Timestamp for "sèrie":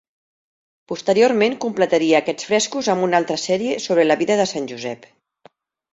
3.45-3.79